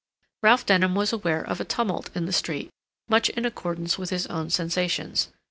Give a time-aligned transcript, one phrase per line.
[0.41, 2.71] Ralph Denham was aware of a tumult in the street
[3.07, 5.29] much in accordance with his own sensations.